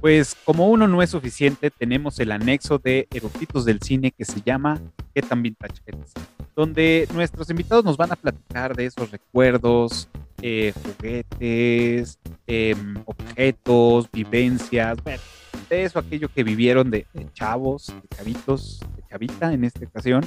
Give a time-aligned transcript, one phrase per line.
[0.00, 4.40] Pues como uno no es suficiente, tenemos el anexo de Eructitos del Cine que se
[4.40, 4.80] llama
[5.14, 6.12] ¿Qué tan vintage eres?
[6.56, 10.08] Donde nuestros invitados nos van a platicar de esos recuerdos,
[10.40, 15.22] eh, juguetes, em, objetos, vivencias, bueno,
[15.68, 20.24] de eso, aquello que vivieron de, de chavos, de chavitos, de chavita en esta ocasión.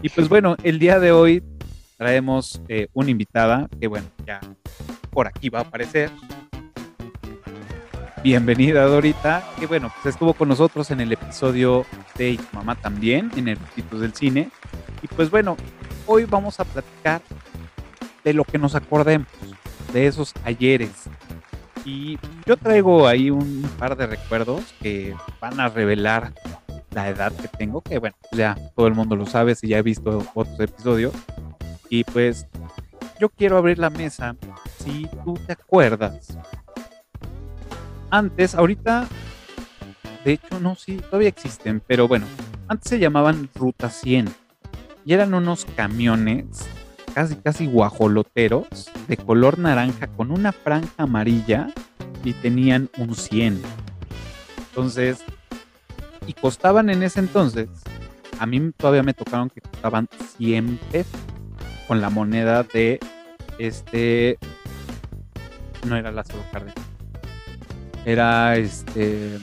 [0.00, 1.42] Y pues bueno, el día de hoy
[1.98, 4.40] traemos eh, una invitada que bueno, ya
[5.10, 6.10] por aquí va a aparecer.
[8.24, 11.84] Bienvenida Dorita, que bueno, pues estuvo con nosotros en el episodio
[12.16, 14.48] de Tu Mamá también, en el Rutitos del Cine.
[15.02, 15.58] Y pues bueno,
[16.06, 17.20] hoy vamos a platicar
[18.24, 19.28] de lo que nos acordemos,
[19.92, 21.04] de esos ayeres.
[21.84, 26.32] Y yo traigo ahí un par de recuerdos que van a revelar
[26.92, 29.82] la edad que tengo, que bueno, ya todo el mundo lo sabe si ya he
[29.82, 31.12] visto otros episodios.
[31.90, 32.46] Y pues
[33.20, 34.34] yo quiero abrir la mesa
[34.82, 36.38] si tú te acuerdas.
[38.14, 39.08] Antes, ahorita,
[40.24, 42.26] de hecho, no, sí, todavía existen, pero bueno,
[42.68, 44.32] antes se llamaban Ruta 100
[45.04, 46.64] y eran unos camiones
[47.12, 51.74] casi, casi guajoloteros de color naranja con una franja amarilla
[52.22, 53.60] y tenían un 100.
[54.68, 55.24] Entonces,
[56.28, 57.68] y costaban en ese entonces,
[58.38, 61.20] a mí todavía me tocaron que costaban 100 pesos
[61.88, 63.00] con la moneda de
[63.58, 64.38] este
[65.84, 66.83] no era Lázaro Cárdenas
[68.04, 69.38] era este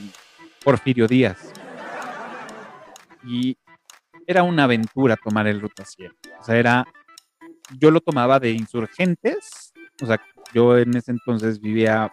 [0.63, 1.51] Porfirio Díaz.
[3.23, 3.57] Y
[4.27, 6.85] era una aventura tomar el ruta 100 o sea era
[7.79, 10.21] yo lo tomaba de insurgentes o sea
[10.53, 12.11] yo en ese entonces vivía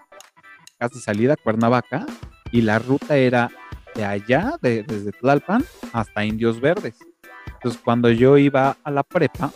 [0.78, 2.06] casi salida Cuernavaca
[2.50, 3.50] y la ruta era
[3.94, 6.96] de allá de, desde Tlalpan hasta Indios Verdes.
[7.46, 9.50] Entonces cuando yo iba a la prepa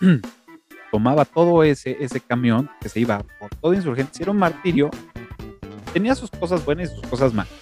[0.90, 4.90] tomaba todo ese, ese camión que se iba por todo insurgente, era un martirio,
[5.92, 7.52] tenía sus cosas buenas y sus cosas malas,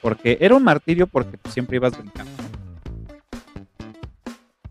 [0.00, 2.32] porque era un martirio porque siempre ibas brincando.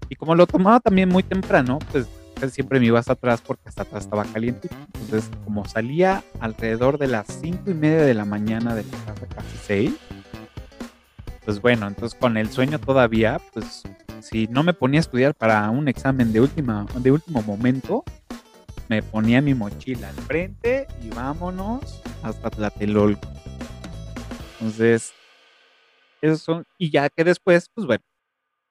[0.10, 2.08] Y como lo tomaba también muy temprano, pues
[2.52, 4.70] siempre me ibas atrás porque hasta atrás estaba caliente.
[5.00, 9.28] Entonces, como salía alrededor de las cinco y media de la mañana de la casa,
[9.28, 9.94] casi seis,
[11.46, 13.84] pues bueno, entonces con el sueño todavía, pues
[14.22, 18.04] si no me ponía a estudiar para un examen de, última, de último momento,
[18.90, 23.28] me ponía mi mochila al frente y vámonos hasta Tlatelolco.
[24.54, 25.14] Entonces,
[26.22, 28.04] esos son, y ya que después, pues bueno,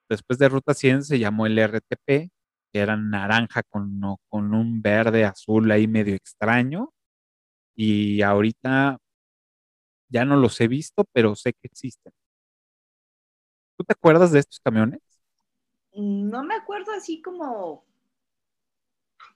[0.09, 2.31] después de Ruta 100 se llamó el RTP, que
[2.73, 6.93] era naranja con, con un verde azul ahí medio extraño,
[7.75, 8.99] y ahorita
[10.09, 12.13] ya no los he visto, pero sé que existen.
[13.77, 15.01] ¿Tú te acuerdas de estos camiones?
[15.95, 17.85] No me acuerdo así como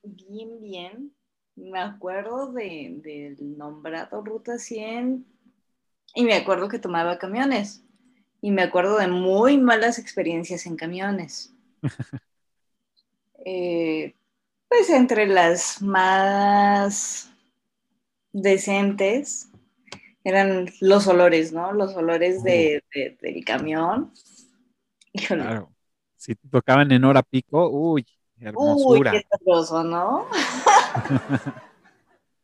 [0.06, 1.12] bien, bien.
[1.55, 5.27] Me acuerdo de, del nombrado Ruta 100
[6.15, 7.84] y me acuerdo que tomaba camiones.
[8.41, 11.55] Y me acuerdo de muy malas experiencias en camiones.
[13.49, 14.17] Eh,
[14.69, 17.31] pues entre las más
[18.33, 19.49] decentes
[20.25, 21.71] eran los olores, ¿no?
[21.71, 24.12] Los olores de, del camión.
[25.28, 25.73] Claro.
[26.17, 28.05] Si te tocaban en hora pico, uy,
[28.41, 29.12] hermosura.
[29.12, 30.26] Uy, qué sabroso, ¿no?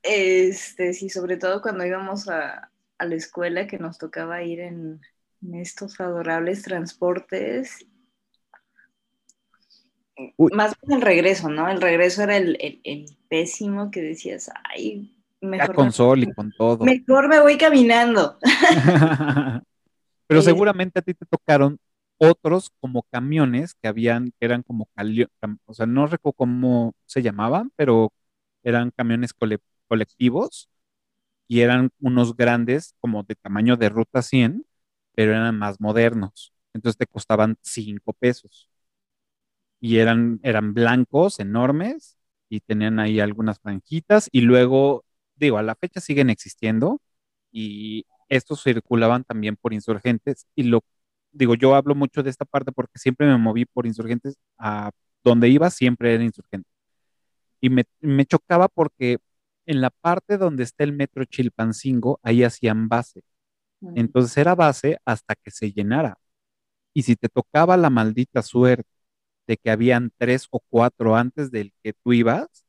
[0.02, 5.00] este, sí, sobre todo cuando íbamos a, la escuela que nos tocaba ir en,
[5.54, 7.84] estos adorables transportes.
[10.38, 11.68] Más bien el regreso, ¿no?
[11.68, 15.74] El regreso era el, pésimo que decías, ay, mejor.
[15.74, 16.84] con sol y con todo.
[16.84, 18.38] Mejor me voy caminando.
[20.28, 21.76] Pero seguramente a ti te tocaron
[22.22, 24.88] otros como camiones que habían, que eran como,
[25.66, 28.12] o sea, no recuerdo cómo se llamaban, pero
[28.62, 29.32] eran camiones
[29.88, 30.68] colectivos
[31.48, 34.66] y eran unos grandes como de tamaño de ruta 100,
[35.14, 36.52] pero eran más modernos.
[36.74, 38.70] Entonces te costaban 5 pesos.
[39.80, 42.16] Y eran, eran blancos, enormes,
[42.48, 44.28] y tenían ahí algunas franjitas.
[44.32, 45.04] Y luego,
[45.36, 47.00] digo, a la fecha siguen existiendo.
[47.50, 50.46] Y estos circulaban también por insurgentes.
[50.54, 50.82] Y lo
[51.32, 54.90] digo, yo hablo mucho de esta parte porque siempre me moví por insurgentes, a
[55.24, 56.68] donde iba siempre era insurgente.
[57.60, 57.84] Y me,
[58.26, 59.18] chocaba porque
[59.66, 63.22] en la parte donde está el metro Chilpancingo, ahí hacían base.
[63.94, 66.18] Entonces era base hasta que se llenara.
[66.94, 68.88] Y si te tocaba la maldita suerte
[69.46, 72.66] de que habían tres o cuatro antes del que tú ibas,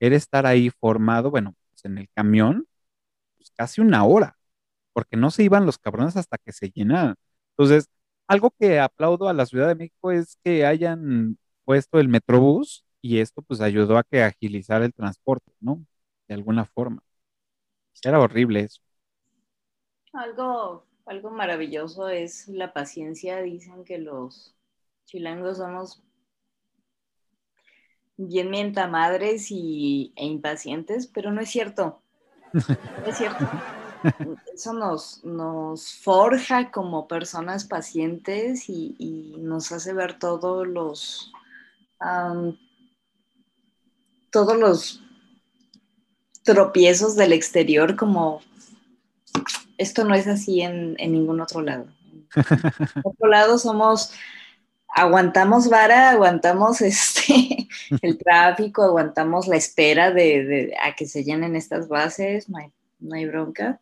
[0.00, 2.66] era estar ahí formado, bueno, pues en el camión,
[3.38, 4.38] pues casi una hora,
[4.92, 7.16] porque no se iban los cabrones hasta que se llenaran.
[7.52, 7.88] Entonces,
[8.28, 13.20] algo que aplaudo a la Ciudad de México es que hayan puesto el Metrobús y
[13.20, 15.84] esto pues ayudó a que agilizar el transporte, ¿no?
[16.28, 17.02] De alguna forma.
[18.04, 18.80] Era horrible eso.
[20.12, 23.40] Algo, algo maravilloso es la paciencia.
[23.42, 24.54] Dicen que los
[25.06, 26.02] chilangos somos
[28.16, 32.02] bien mientamadres y, e impacientes, pero no es cierto.
[32.52, 33.44] No es cierto.
[34.54, 41.32] Eso nos, nos forja como personas pacientes y, nos hace ver todos los
[44.30, 45.02] todos los
[46.44, 48.40] tropiezos del exterior como
[49.78, 51.86] esto no es así en, ningún otro lado.
[52.34, 54.12] En otro lado somos,
[54.88, 57.68] aguantamos vara, aguantamos este,
[58.02, 62.58] el tráfico, aguantamos la espera de, a que se llenen estas bases, no
[63.14, 63.80] hay, bronca.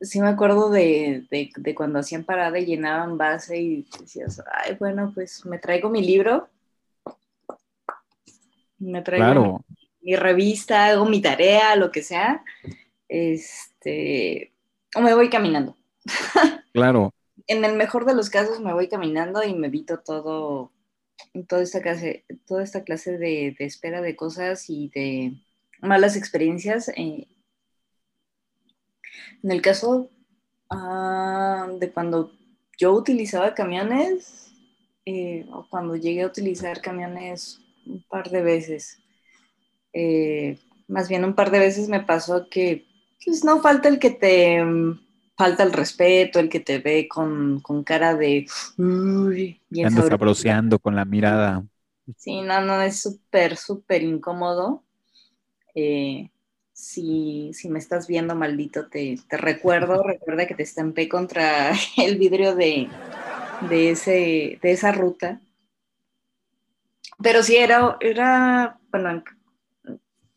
[0.00, 1.26] Sí me acuerdo de,
[1.74, 6.48] cuando hacían parada y llenaban base y decías, ay, bueno, pues me traigo mi libro,
[8.78, 9.64] me traigo
[10.00, 12.44] mi revista, hago mi tarea, lo que sea,
[13.08, 14.52] este,
[14.94, 15.76] o me voy caminando.
[16.72, 17.12] Claro.
[17.48, 20.70] en el mejor de los casos me voy caminando y me evito todo,
[21.48, 25.32] toda esta clase, toda esta clase de, espera de cosas y de
[25.80, 26.88] malas experiencias.
[26.90, 27.26] Eh,
[29.42, 30.10] en el caso
[30.70, 32.32] ah, de cuando
[32.78, 34.52] yo utilizaba camiones,
[35.04, 39.00] eh, o cuando llegué a utilizar camiones un par de veces,
[39.92, 42.86] eh, más bien un par de veces me pasó que
[43.24, 45.00] pues no falta el que te mm,
[45.36, 48.46] falta el respeto, el que te ve con, cara de
[48.76, 49.88] uy, bien
[50.78, 51.64] con la mirada.
[52.16, 54.82] Sí, no, no, es súper, súper incómodo.
[55.74, 56.30] Eh,
[56.78, 62.88] si, me estás viendo, maldito, te, recuerdo, recuerda que te estampé contra el vidrio de,
[63.68, 65.40] de, ese, de esa ruta.
[67.20, 69.24] Pero sí, era, era, bueno,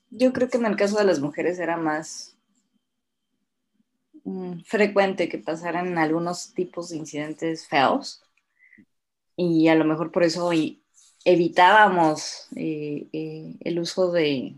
[0.09, 2.35] yo creo que en el caso de las mujeres era más
[4.23, 8.23] mm, frecuente que pasaran algunos tipos de incidentes feos
[9.35, 10.49] y a lo mejor por eso
[11.23, 14.55] evitábamos eh, eh, el uso de,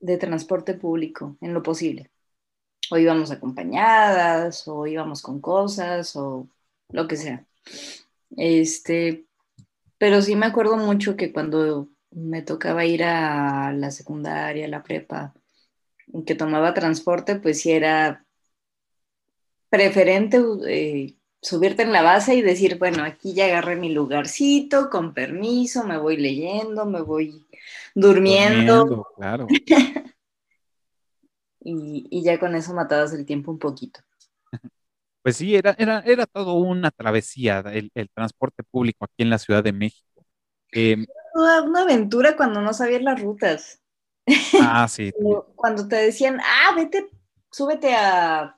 [0.00, 2.10] de transporte público en lo posible.
[2.90, 6.48] O íbamos acompañadas, o íbamos con cosas, o
[6.90, 7.44] lo que sea.
[8.36, 9.26] Este,
[9.98, 15.34] pero sí me acuerdo mucho que cuando me tocaba ir a la secundaria, la prepa,
[16.26, 18.24] que tomaba transporte, pues sí era
[19.68, 25.14] preferente eh, subirte en la base y decir, bueno, aquí ya agarré mi lugarcito, con
[25.14, 27.46] permiso, me voy leyendo, me voy
[27.98, 29.06] durmiendo.
[29.16, 29.46] claro.
[31.60, 34.00] y, ya con eso matabas el tiempo un poquito.
[35.20, 39.62] Pues sí, era, era, era todo una travesía el, transporte público aquí en la Ciudad
[39.62, 40.24] de México.
[40.72, 41.04] Em,
[41.34, 43.82] una aventura cuando no sabías las rutas.
[44.62, 45.12] Ah, sí.
[45.54, 47.10] cuando te decían, ah, vete,
[47.50, 48.56] súbete a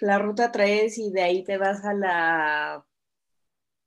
[0.00, 2.84] la ruta 3 y de ahí te vas a la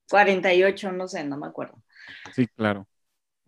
[0.09, 1.83] 48, no sé, no me acuerdo.
[2.33, 2.87] Sí, claro.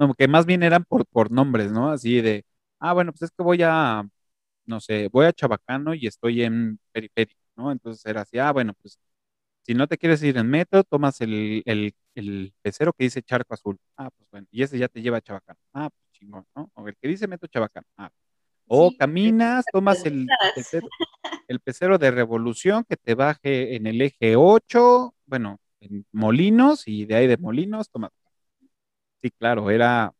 [0.02, 1.92] No, que más bien eran por, por nombres, ¿no?
[1.92, 2.44] Así de,
[2.80, 4.04] ah, bueno, pues es que voy a,
[4.66, 7.72] no sé, voy a Chabacano y estoy en periférico, ¿no?
[7.72, 9.00] Entonces era así, ah, bueno, pues
[9.62, 13.54] si no te quieres ir en metro, tomas el, el, el pecero que dice Charco
[13.54, 13.78] Azul.
[13.96, 15.60] Ah, pues bueno, y ese ya te lleva a Chabacano.
[15.74, 16.72] Ah, pues chingón, ¿no?
[16.74, 17.86] O el que dice metro Chabacano.
[17.96, 18.10] Ah,
[18.66, 20.28] o caminas, tomas el,
[21.48, 27.06] el, pecero, de revolución que te baje en el eje 8, bueno, en Molinos, y
[27.06, 28.12] de ahí de Molinos tomas.
[29.22, 30.12] Sí, claro, era,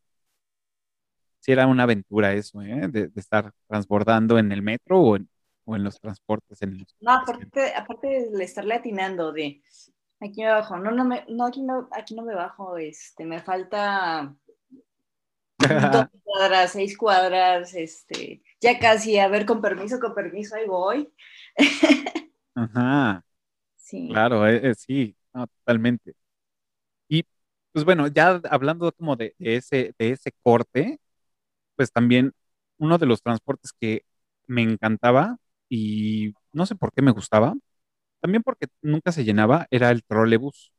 [1.40, 2.88] sí era una aventura eso, ¿eh?
[2.88, 5.30] de, estar transbordando en el metro o en,
[5.66, 6.62] o en los transportes.
[6.62, 9.62] En no, aparte, aparte de estarle atinando de
[10.20, 13.42] aquí me bajo, no, no, me, no, aquí no, aquí no me bajo, este, me
[13.42, 14.36] falta
[15.58, 15.68] dos
[16.24, 21.12] cuadras, seis cuadras, este, ya casi, a ver, con permiso, con permiso, ahí voy.
[22.56, 23.24] Ajá.
[23.76, 24.10] Sí.
[24.10, 26.14] Claro, eh, eh, sí, totalmente.
[27.74, 31.00] Pues bueno, ya hablando como de, ese, de ese corte,
[31.76, 32.34] pues también
[32.78, 34.04] uno de los transportes que
[34.48, 35.38] me encantaba
[35.70, 37.56] y no sé por qué me gustaba,
[38.22, 40.74] también porque nunca se llenaba, era el trolebús.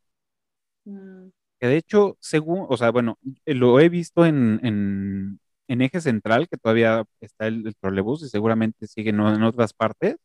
[0.84, 1.28] Mm.
[1.60, 5.40] Que de hecho, según, o sea, bueno, lo he visto en, en,
[5.82, 10.16] Eje Central, que todavía está el, trolebús y seguramente sigue en, otras partes,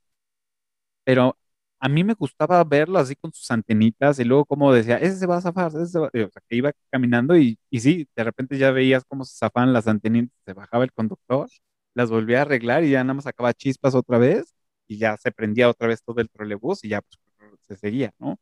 [1.03, 1.37] pero
[1.79, 5.25] a mí me gustaba verlo así con sus antenitas y luego como decía, ese se
[5.27, 8.57] va a zafar, ese se va, o sea, que iba caminando y, sí, de repente
[8.57, 11.47] ya veías cómo se zafaban las antenitas, se bajaba el conductor,
[11.93, 14.53] las volvía a arreglar y ya nada más sacaba chispas otra vez
[14.87, 17.19] y ya se prendía otra vez todo el trolebús y ya pues,
[17.67, 18.37] se seguía, ¿no?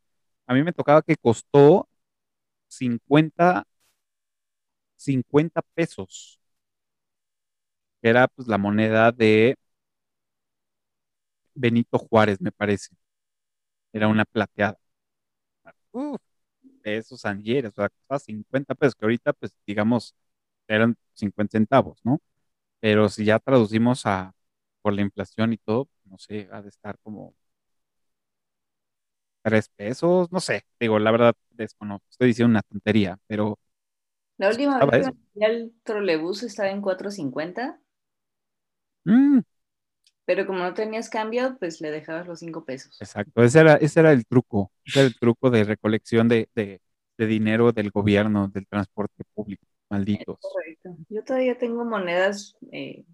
[0.48, 1.90] A mí me tocaba que costó
[2.70, 3.66] 50,
[4.98, 6.40] 50 pesos,
[8.02, 9.56] era pues la moneda de
[11.54, 12.96] Benito Juárez, me parece.
[13.96, 14.78] Era una plateada.
[15.92, 16.20] Uf,
[16.84, 20.16] de esos anjeres, o sea, costaba 50 pesos, que ahorita, pues, digamos,
[20.68, 22.22] eran 50 centavos, ¿no?
[22.82, 24.34] Pero si ya traducimos a
[24.82, 27.36] por la inflación y todo, no sé, ha de estar como
[29.44, 33.60] tres pesos, no sé, digo, la verdad desconozco, estoy diciendo una tontería, pero
[34.38, 37.82] La última vez que el trolebús estaba en 4.50.
[39.08, 39.42] Mm.
[40.26, 43.00] Pero como no tenías cambio, pues le dejabas los cinco pesos.
[43.00, 46.82] Exacto, ese era, ese era el truco, ese era el truco de recolección de, de,
[47.18, 50.40] de dinero del gobierno, del transporte público, malditos.
[50.42, 50.98] Correcto.
[51.10, 53.06] Yo todavía tengo monedas eh,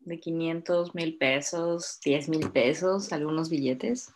[0.00, 4.12] de 500 mil pesos, 10 mil pesos, algunos billetes.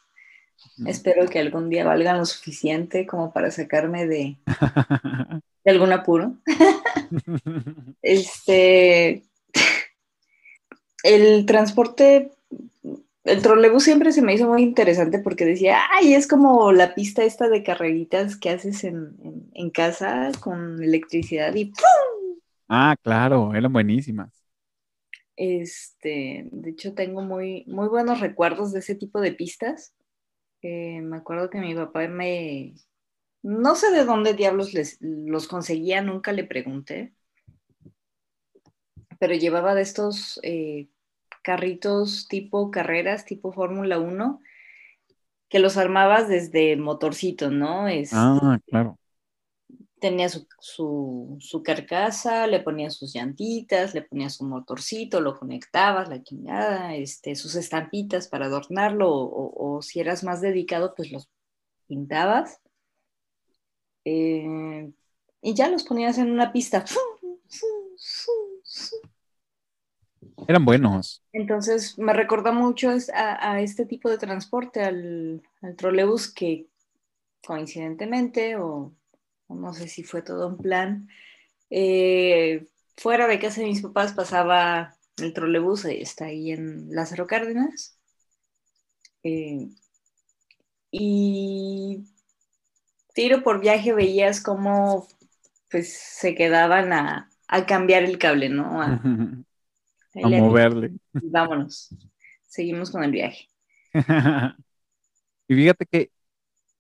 [0.87, 4.39] Espero que algún día valgan lo suficiente como para sacarme de,
[5.65, 6.37] de algún apuro.
[8.03, 9.23] este,
[11.03, 12.33] el transporte,
[13.25, 17.25] el trolebús siempre se me hizo muy interesante porque decía, ay, es como la pista
[17.25, 22.29] esta de carreritas que haces en, en casa con electricidad y ¡pum!
[22.69, 24.31] Ah, claro, eran buenísimas.
[25.37, 29.95] Este, de hecho, tengo muy, muy buenos recuerdos de ese tipo de pistas.
[30.63, 32.75] Eh, me acuerdo que mi papá me...
[33.43, 37.15] No sé de dónde diablos les, los conseguía, nunca le pregunté,
[39.19, 40.89] pero llevaba de estos eh,
[41.43, 44.41] carritos tipo carreras, tipo Fórmula 1,
[45.49, 47.89] que los armabas desde motorcito, ¿no?
[47.89, 48.99] Es, ah, claro
[49.99, 50.47] tenía su,
[51.41, 57.35] su, carcasa, le ponía sus llantitas, le ponía su motorcito, lo conectabas, la chingada, este,
[57.35, 61.29] sus estampitas para adornarlo, o, si eras más dedicado, pues los
[61.87, 62.61] pintabas.
[64.05, 64.91] Eh,
[65.43, 66.85] y ya los ponías en una pista.
[70.49, 71.23] Eran buenos.
[71.33, 76.67] Entonces me recordó mucho a, este tipo de transporte, al, al trolebús que
[77.47, 78.95] coincidentemente o
[79.49, 81.09] no sé si fue todo un plan.
[81.69, 87.99] Eh, fuera de casa de mis papás pasaba el trolebús, está ahí en Lázaro Cárdenas.
[89.23, 89.69] Eh,
[90.91, 92.05] y
[93.13, 95.07] tiro por viaje veías cómo
[95.71, 97.31] pues se quedaban a,
[97.67, 98.81] cambiar el cable, ¿no?
[98.81, 99.03] A,
[100.23, 100.93] a moverle.
[101.13, 101.95] Vámonos,
[102.47, 103.49] seguimos con el viaje.
[105.49, 106.11] y fíjate que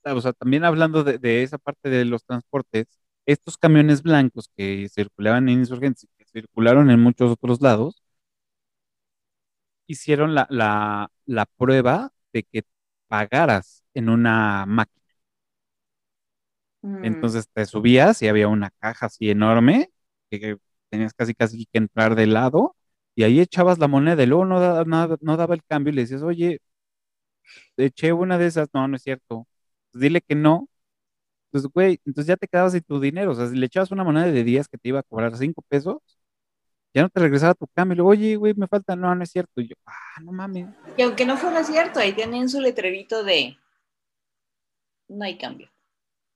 [0.04, 2.86] o sea, también hablando de, esa parte de los transportes,
[3.26, 8.02] estos camiones blancos que circulaban en insurgencia, que circularon en muchos otros lados,
[9.86, 10.46] hicieron la,
[11.26, 12.62] la, prueba de que
[13.08, 15.02] pagaras en una máquina.
[16.82, 17.04] Mm.
[17.04, 19.90] Entonces te subías y había una caja así enorme
[20.30, 20.58] que
[20.90, 22.76] tenías casi casi que entrar de lado
[23.18, 26.22] y ahí echabas la moneda y luego no, no daba el cambio y le decías,
[26.22, 26.60] oye,
[27.76, 29.48] eché una de esas, no, no es cierto,
[29.90, 30.68] pues, dile que no.
[31.46, 33.32] Entonces, güey, entonces ya te quedabas sin tu dinero.
[33.32, 35.62] O sea, si le echabas una moneda de 10 que te iba a cobrar 5
[35.68, 35.96] pesos,
[36.94, 37.94] ya no te regresaba tu cambio.
[37.94, 38.94] Y luego, oye, güey, me falta.
[38.94, 39.60] No, no es cierto.
[39.60, 40.68] Y yo, ah, no mames.
[40.96, 43.56] Y aunque no fuera cierto, ahí tienen su letrerito de
[45.08, 45.68] no hay cambio.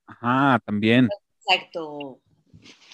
[0.05, 1.07] Ajá, también.
[1.45, 2.19] Exacto.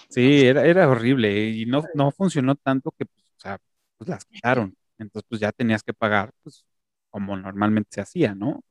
[0.08, 3.58] Sí, era, era horrible y no, no funcionó tanto que, pues, o sea,
[3.99, 4.76] pues las quitaron.
[4.98, 6.64] Entonces, pues ya tenías que pagar, pues,
[7.10, 8.62] como normalmente se hacía, ¿no?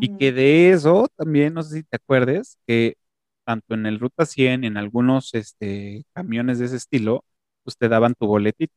[0.00, 2.96] Y que de eso también, no sé si te acuerdes, que
[3.44, 7.24] tanto en el Ruta 100 y en algunos este, camiones de ese estilo,
[7.64, 8.74] pues te daban tu boletito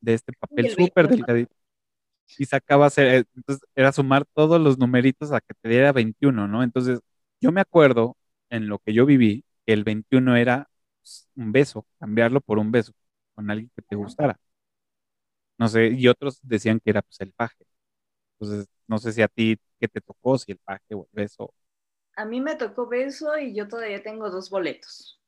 [0.00, 1.54] de este papel súper delgadito.
[2.38, 6.62] Y sacabas, eh, entonces era sumar todos los numeritos a que te diera 21, ¿no?
[6.62, 7.00] Entonces,
[7.40, 8.16] yo me acuerdo
[8.50, 10.68] en lo que yo viví, que el 21 era
[11.00, 12.92] pues, un beso, cambiarlo por un beso
[13.34, 14.38] con alguien que te gustara.
[15.58, 17.66] No sé, y otros decían que era pues el paje.
[18.38, 20.38] Entonces, no sé si a ti, ¿qué te tocó?
[20.38, 21.52] Si el paje o el beso.
[22.16, 25.20] A mí me tocó beso y yo todavía tengo dos boletos.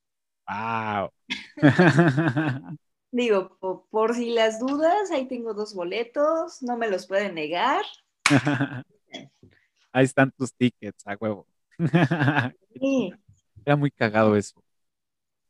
[0.48, 1.10] ¡Wow!
[3.12, 3.58] Digo,
[3.90, 7.82] por, si las dudas, ahí tengo dos boletos, no me los pueden negar.
[9.92, 11.46] ahí están tus tickets, a huevo.
[12.80, 13.12] sí.
[13.64, 14.62] Era muy cagado eso.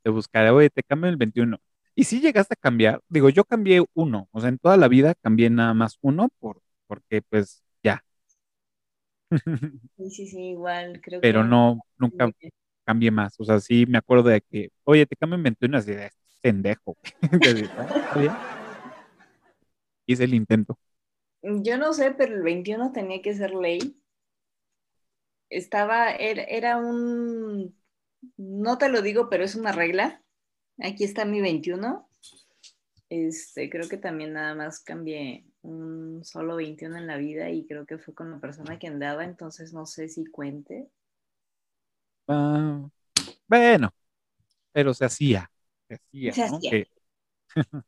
[0.01, 1.59] Te buscaré, oye, te cambio el 21.
[1.95, 5.13] Y si llegaste a cambiar, digo, yo cambié uno, o sea, en toda la vida
[5.15, 8.03] cambié nada más uno por porque pues ya.
[9.97, 12.29] Sí, sí, sí, igual, creo Pero no, nunca
[12.83, 13.33] cambié más.
[13.39, 16.09] O sea, sí me acuerdo de que, oye, te cambio en 21, así de
[16.41, 16.97] pendejo.
[20.05, 20.77] Hice el intento.
[21.41, 23.97] Yo no sé, pero el 21 tenía que ser ley.
[25.49, 27.73] Estaba, era, era un,
[28.35, 30.21] no te lo digo, pero es una regla.
[30.83, 32.09] Aquí está mi 21
[33.09, 37.85] Este, creo que también nada más cambié un solo 21 en la vida y creo
[37.85, 40.89] que fue con la persona que andaba, entonces no sé si cuente.
[42.27, 42.87] Ah,
[43.47, 43.93] bueno,
[44.73, 45.51] pero se hacía.
[45.89, 46.63] Se hacía, Se ¿no?
[46.63, 46.69] hacía.
[46.69, 46.87] Que-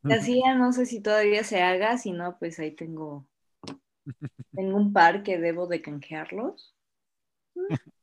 [0.06, 3.26] Se hacía, no sé si todavía se haga, si no, pues ahí tengo,
[4.54, 6.74] tengo un par que debo de canjearlos.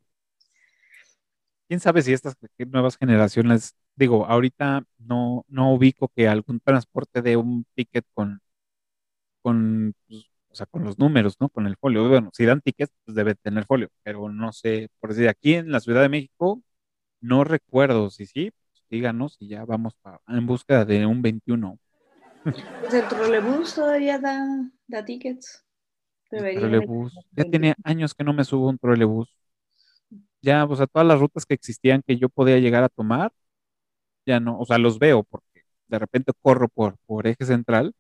[1.68, 7.38] quién sabe si estas nuevas generaciones, digo, ahorita no, no ubico que algún transporte de
[7.38, 8.42] un ticket con,
[9.42, 11.50] con, pues, o sea, con los números, ¿no?
[11.50, 12.08] Con el folio.
[12.10, 15.72] Bueno, si dan tickets, pues debe tener folio, pero no sé, por decir, aquí en
[15.72, 16.62] la Ciudad de México,
[17.22, 21.80] no recuerdo si sí, pues, díganos y ya vamos pa- en búsqueda de un 21.
[22.80, 24.46] Pues el trolebús todavía da,
[24.88, 25.64] da tickets.
[26.32, 27.14] Debería de trolebús.
[27.32, 27.52] Ya 21.
[27.52, 29.30] tiene años que no me subo un trolebús.
[30.42, 33.32] Ya, o sea, todas las rutas que existían que yo podía llegar a tomar,
[34.26, 37.94] ya no, o sea, los veo porque de repente corro por, por eje central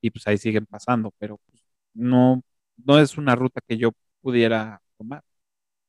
[0.00, 1.62] y pues ahí siguen pasando, pero pues,
[1.94, 2.42] no,
[2.84, 5.24] no es una ruta que yo pudiera tomar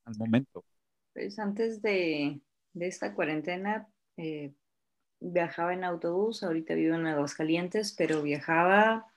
[0.05, 0.65] al momento.
[1.13, 2.41] Pues antes de,
[2.73, 3.87] de esta cuarentena
[4.17, 4.53] eh,
[5.19, 9.07] viajaba en autobús, ahorita vivo en Aguascalientes, pero viajaba,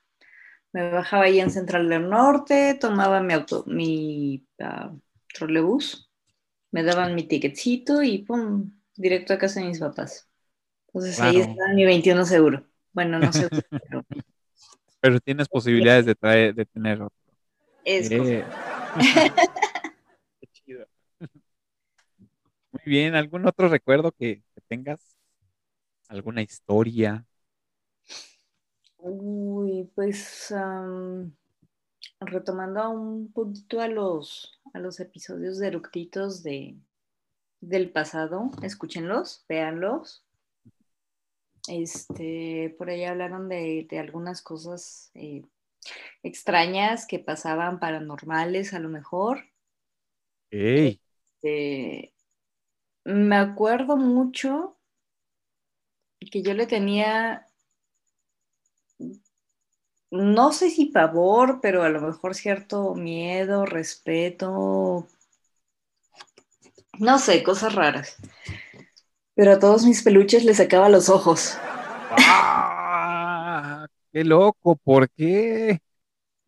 [0.73, 4.95] me bajaba ahí en Central del Norte, tomaba mi auto, mi ah,
[5.35, 6.11] trolebús,
[6.73, 10.28] me daban mi ticketcito y pum, directo a casa de mis papás.
[10.89, 12.65] Entonces ahí está mi 21 seguro.
[12.93, 14.05] Bueno, no seguro, pero
[15.01, 17.17] Pero tienes posibilidades de traer, de tener otro.
[17.85, 18.45] es Eh.
[20.41, 20.87] Qué chido.
[22.73, 25.17] Muy bien, ¿algún otro recuerdo que, que tengas?
[26.09, 27.25] ¿Alguna historia?
[28.99, 31.33] Uy, pues am,
[32.21, 36.77] retomando un poquito a los, a los episodios de eructitos de,
[37.61, 40.25] del pasado, escúchenlos, véanlos.
[41.69, 45.43] Este, por ahí hablaron de, de algunas cosas eh,
[46.23, 49.45] extrañas que pasaban paranormales a lo mejor.
[50.51, 51.01] ¡Ey!
[51.41, 52.15] Este,
[53.05, 54.77] me acuerdo mucho
[56.31, 57.47] que yo le tenía,
[60.11, 65.07] no sé si pavor, pero a lo mejor cierto miedo, respeto,
[66.99, 68.17] no sé, cosas raras.
[69.39, 71.57] Pero a todos mis peluches les sacaba los ojos.
[72.11, 73.87] ¡Ah!
[74.13, 74.75] ¡Qué loco!
[74.75, 75.79] ¿Por qué?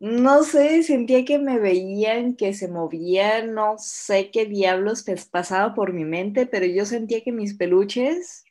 [0.00, 5.92] No sé, sentía que me veían, que se movían, no sé qué diablos pasaba por
[5.92, 8.42] mi mente, pero yo sentía que mis peluches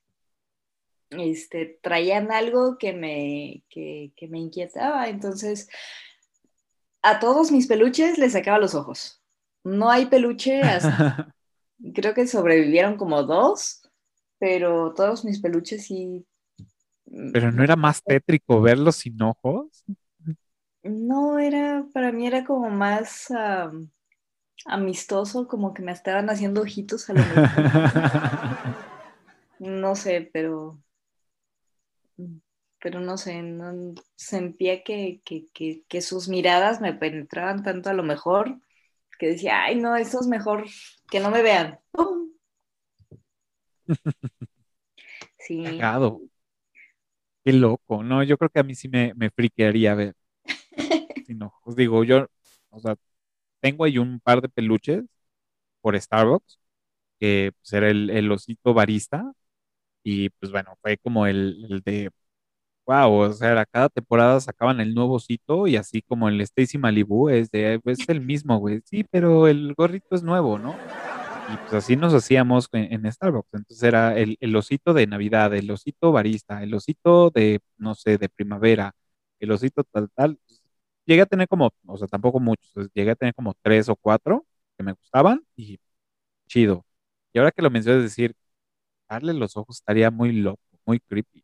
[1.09, 5.09] este, traían algo que me, que, que me inquietaba.
[5.09, 5.67] Entonces,
[7.01, 9.21] a todos mis peluches les sacaba los ojos.
[9.65, 11.35] No hay peluche, hasta,
[11.93, 13.78] creo que sobrevivieron como dos,
[14.39, 16.25] pero todos mis peluches sí.
[17.33, 19.83] Pero no era más tétrico verlos sin ojos.
[20.83, 23.89] No, era, para mí era como más am,
[24.65, 27.43] amistoso, como que me estaban haciendo ojitos a lo mejor.
[29.59, 30.81] No sé, pero,
[32.81, 37.93] pero no sé, no, sentía que, que, que, que sus miradas me penetraban tanto a
[37.93, 38.57] lo mejor
[39.19, 40.65] que decía, ay, no, esto es mejor
[41.11, 41.79] que no me vean.
[41.91, 42.28] ¡Pum!
[45.37, 46.21] Sí, Cagado.
[47.43, 48.03] Qué loco.
[48.03, 50.15] No, yo creo que a mí sí me, me friquearía ver
[51.25, 51.75] sin ojos.
[51.75, 52.27] Digo, yo,
[52.69, 52.95] o sea,
[53.61, 55.05] tengo ahí un par de peluches
[55.81, 56.59] por Starbucks,
[57.19, 59.31] que pues era el, el osito barista,
[60.03, 62.11] y pues bueno, fue como el, el de,
[62.85, 66.77] wow, o sea, era cada temporada sacaban el nuevo osito, y así como el Stacy
[66.79, 70.83] Malibu es de, pues el mismo, güey, sí, pero el gorrito es nuevo, ¿no?
[71.51, 73.49] Y pues así nos hacíamos en, Starbucks.
[73.53, 78.17] Entonces era el, el osito de Navidad, el osito barista, el osito de, no sé,
[78.17, 78.93] de primavera,
[79.39, 80.39] el osito tal, tal.
[81.05, 84.45] Llegué a tener como, o sea, tampoco muchos, llegué a tener como tres o cuatro
[84.77, 85.79] que me gustaban y
[86.47, 86.85] chido.
[87.33, 88.35] Y ahora que lo mencionas, decir,
[89.09, 91.43] darle los ojos estaría muy loco, muy creepy.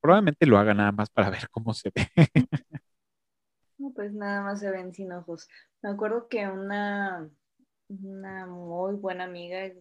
[0.00, 2.08] Probablemente lo haga nada más para ver cómo se ve.
[3.78, 5.48] no, pues nada más se ven sin ojos.
[5.82, 7.28] Me acuerdo que una,
[8.02, 9.72] una muy buena amiga,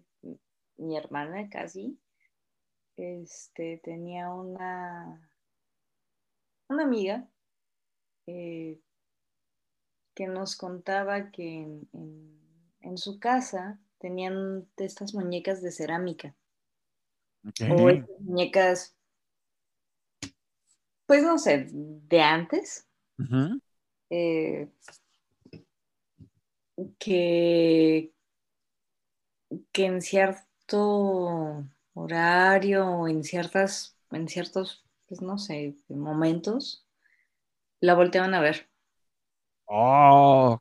[0.78, 2.00] mi hermana casi,
[2.96, 5.30] este, tenía una,
[6.68, 7.28] una amiga
[8.28, 8.80] eh,
[10.14, 12.40] que nos contaba que en, en,
[12.82, 16.36] en, su casa tenían estas muñecas de cerámica.
[17.50, 17.72] Okay.
[17.72, 18.96] O estas muñecas,
[21.06, 22.88] pues no sé, de antes.
[23.18, 23.62] Uh -huh.
[24.10, 24.70] eh,
[27.00, 28.14] que,
[29.72, 36.88] que en cierto horario o en ciertas en ciertos pues no sé, momentos,
[37.80, 38.70] la volteaban a ver.
[39.66, 40.60] Oh.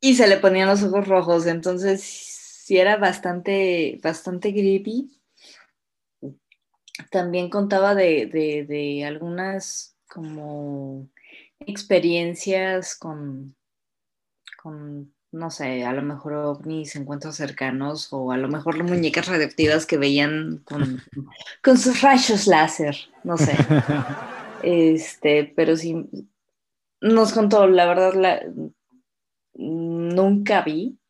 [0.00, 5.20] Y se le ponían los ojos rojos, entonces sí era bastante, bastante creepy.
[7.10, 11.08] También contaba de, de, de algunas como
[11.60, 13.56] experiencias con,
[14.60, 19.86] con, no sé, a lo mejor ovnis, encuentros cercanos o a lo mejor muñecas radioactivas
[19.86, 21.02] que veían con,
[21.62, 23.56] con sus rayos láser, no sé.
[24.62, 26.08] Este, pero sí,
[27.00, 28.40] nos contó, la verdad, la,
[29.54, 31.00] nunca vi,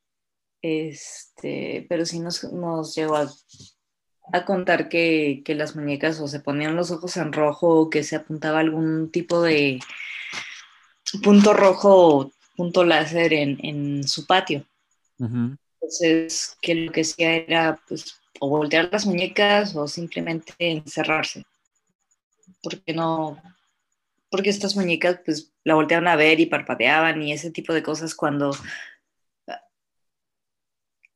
[0.63, 3.31] este, pero sí nos, nos llegó a,
[4.33, 8.05] a contar que, que, las muñecas o se ponían los ojos en rojo o que
[8.05, 9.79] se apuntaba algún tipo de
[11.23, 14.67] punto rojo punto láser en, en su patio.
[15.19, 21.45] Entonces, que lo que hacía era pues o voltear las muñecas o simplemente encerrarse.
[22.63, 23.41] Porque no,
[24.31, 28.15] porque estas muñecas pues la volteaban a ver y parpadeaban y ese tipo de cosas
[28.15, 28.51] cuando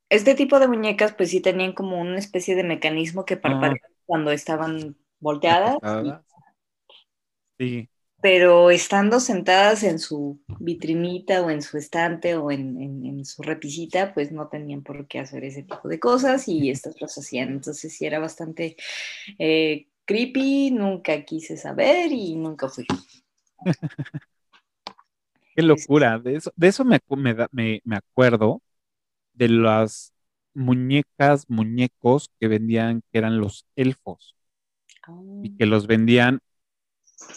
[0.09, 4.31] este tipo de muñecas pues sí tenían como una especie de mecanismo que parpadeaban cuando
[4.31, 5.79] estaban volteadas.
[7.59, 7.89] Sí.
[8.27, 13.41] Pero estando sentadas en su vitrinita o en su estante o en, en- en su
[13.43, 17.51] repisita, pues no tenían por qué hacer ese tipo de cosas y estas las hacían.
[17.51, 18.77] Entonces sí era bastante
[19.39, 22.87] eh, creepy, nunca quise saber y nunca fui.
[25.55, 26.19] Qué locura.
[26.19, 28.63] De eso, de eso me, me, me, me acuerdo
[29.35, 30.15] de las
[30.55, 34.37] muñecas, muñecos que vendían, que eran los elfos,
[35.41, 36.41] y que los vendían,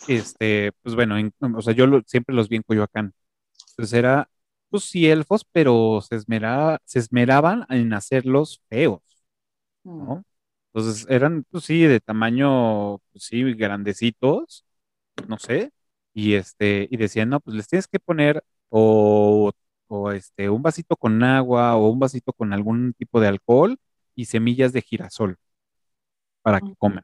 [0.07, 3.13] este, pues bueno, en- o sea, yo lo- siempre los vi en Coyoacán.
[3.71, 4.29] Entonces era,
[4.69, 9.01] pues sí, elfos, pero se esmeraba, se esmeraban en hacerlos feos,
[9.85, 10.07] Mm.
[10.07, 10.23] ¿no?
[10.73, 14.65] Entonces eran, pues sí, de tamaño, pues sí, grandecitos,
[15.27, 15.71] no sé,
[16.13, 19.51] y este, y decían, no, pues les tienes que poner o,
[19.87, 23.77] o este, un vasito con agua o un vasito con algún tipo de alcohol
[24.15, 25.37] y semillas de girasol
[26.41, 27.03] para que coman.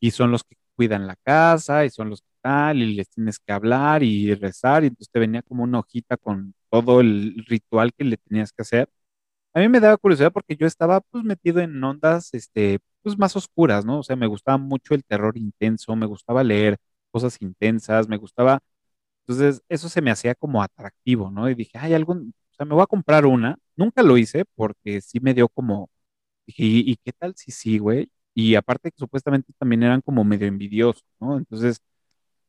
[0.00, 3.40] Y son los que cuidan la casa y son los que tal, y les tienes
[3.40, 7.92] que hablar y rezar, y entonces te venía como una hojita con todo el ritual
[7.94, 8.88] que le tenías que hacer.
[9.54, 13.36] A mí me daba curiosidad porque yo estaba pues metido en ondas, este, pues más
[13.36, 14.00] oscuras, ¿no?
[14.00, 16.78] O sea, me gustaba mucho el terror intenso, me gustaba leer
[17.10, 18.60] cosas intensas, me gustaba,
[19.26, 21.50] entonces eso se me hacía como atractivo, ¿no?
[21.50, 23.58] Y dije, hay algún, o sea, me voy a comprar una.
[23.76, 25.90] Nunca lo hice porque sí me dio como,
[26.46, 28.10] dije, ¿y, y qué tal si sí, güey?
[28.38, 31.38] Y aparte que supuestamente también eran como medio envidiosos, ¿no?
[31.38, 31.80] Entonces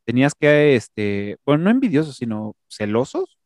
[0.06, 3.38] tenías que, este, bueno, no envidiosos, sino celosos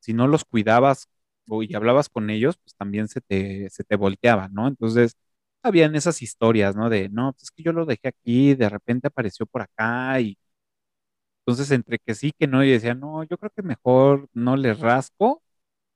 [0.00, 1.08] si no los cuidabas
[1.48, 4.68] o, y hablabas con ellos, pues también se te, se te volteaba, ¿no?
[4.68, 5.14] Entonces,
[5.62, 6.90] habían esas historias, ¿no?
[6.90, 10.38] De, no, pues es que yo lo dejé aquí, de repente apareció por acá y
[11.40, 14.80] entonces entre que sí, que no, y decía, no, yo creo que mejor no les
[14.80, 15.42] rasco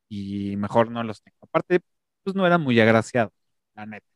[0.08, 1.38] y mejor no los tengo.
[1.42, 1.80] Aparte,
[2.24, 3.32] pues no eran muy agraciados,
[3.74, 4.06] la neta.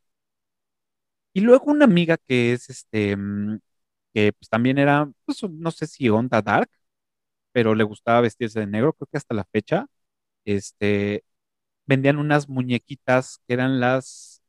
[1.33, 3.59] Y luego una amiga que es, este, mm,
[4.15, 6.71] que pues también era, pues no sé si onda dark,
[7.53, 9.87] pero le gustaba vestirse de negro, creo que hasta la fecha,
[10.47, 11.25] este,
[11.87, 14.43] vendían unas muñequitas que eran las,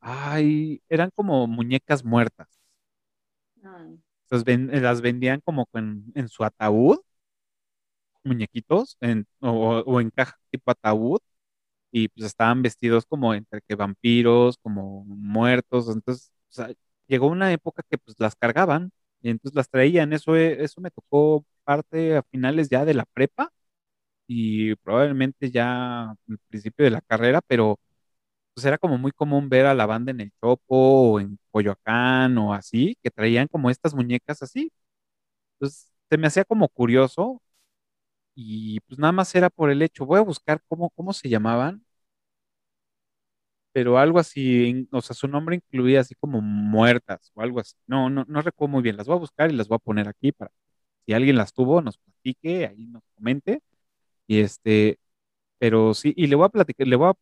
[0.00, 2.48] ay, eran como muñecas muertas.
[3.62, 3.98] Mm.
[4.24, 6.98] Entonces ven- eh, las vendían como con- en su ataúd,
[8.24, 11.18] muñequitos, en- o, o en caja tipo ataúd,
[11.92, 15.88] y pues estaban vestidos como entre que vampiros, como muertos.
[15.90, 16.32] Entonces,
[17.06, 20.12] llegó una época que pues las cargaban y entonces las traían.
[20.12, 23.52] Eso, e- eso me tocó parte a finales ya de la prepa
[24.26, 27.78] y probablemente ya al principio de la carrera, pero
[28.54, 30.76] pues era como muy común ver a la banda en el Chopo
[31.14, 34.72] o en Coyoacán o así, que traían como estas muñecas así.
[35.54, 37.42] Entonces se me hacía como curioso
[38.34, 40.06] y pues nada más era por el hecho.
[40.06, 41.84] Voy a buscar cómo, cómo se llamaban,
[43.72, 47.74] pero algo así, o sea, su nombre incluía así como muertas o algo así.
[47.86, 48.96] No, no, no recuerdo muy bien.
[48.96, 50.50] Las voy a buscar y las voy a poner aquí para
[51.06, 53.62] si alguien las tuvo, nos platique, ahí nos comente.
[54.28, 54.98] Y este,
[55.58, 57.14] pero sí, y le voy a platicar, le voy a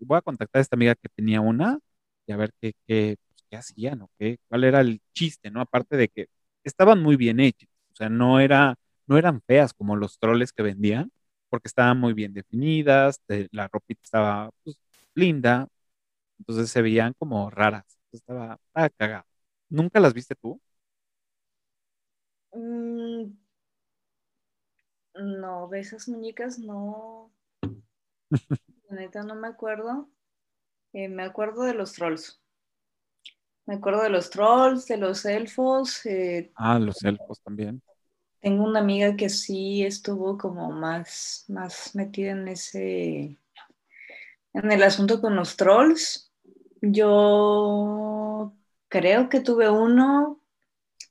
[0.00, 1.78] voy a contactar a esta amiga que tenía una
[2.26, 3.16] y a ver qué, qué,
[3.50, 5.60] pues, hacían o qué, cuál era el chiste, ¿no?
[5.62, 6.28] Aparte de que
[6.64, 10.62] estaban muy bien hechas, o sea, no era, no eran feas como los troles que
[10.62, 11.12] vendían,
[11.50, 14.76] porque estaban muy bien definidas, de- la ropita estaba pues,
[15.14, 15.68] linda,
[16.38, 19.24] entonces se veían como raras, estaba, estaba cagado.
[19.70, 20.60] ¿Nunca las viste tú?
[22.54, 23.34] Mm,
[25.16, 27.32] no, de esas muñecas no,
[28.88, 30.08] la neta no me acuerdo.
[30.92, 32.40] Eh, me acuerdo de los trolls.
[33.66, 36.06] Me acuerdo de los trolls, de los elfos.
[36.06, 37.82] eh, Ah, los elfos también.
[38.44, 43.38] Tengo una amiga que sí estuvo como más, más metida en ese,
[44.52, 46.30] en el asunto con los trolls.
[46.82, 48.54] Yo
[48.88, 50.42] creo que tuve uno,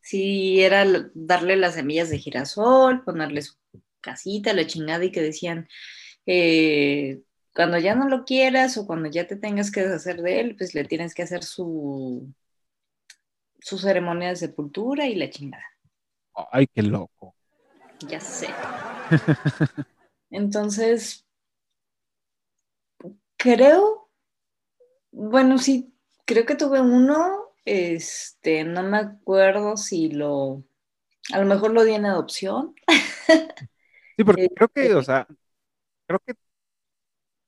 [0.02, 3.56] sí era darle las semillas de girasol, ponerle su
[4.00, 5.68] casita, la chingada y que decían,
[6.28, 7.24] eh,
[7.56, 10.76] cuando ya no lo quieras o cuando ya te tengas que deshacer de él, pues
[10.76, 12.32] le tienes que hacer su,
[13.60, 15.73] su ceremonia de sepultura y la chingada.
[16.52, 17.36] Ay, qué loco.
[18.10, 18.48] Ya sé.
[20.32, 21.24] Entonces,
[23.38, 24.10] creo,
[25.12, 25.94] bueno, sí,
[26.26, 30.64] creo que tuve uno, este, no me acuerdo si lo,
[31.34, 32.76] a lo mejor lo di en adopción.
[34.18, 35.28] Sí, porque creo que, Este- o sea,
[36.08, 36.34] creo que,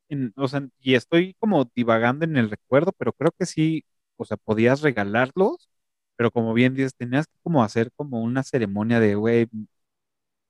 [0.09, 3.85] en- o sea, y estoy como divagando en el recuerdo, pero creo que sí,
[4.17, 5.69] o sea, podías regalarlos,
[6.15, 9.47] pero como bien dices, tenías que como hacer como una ceremonia de, güey,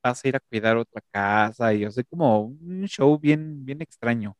[0.03, 4.35] vas a ir a cuidar otra casa y, sea, como un show bien, bien extraño.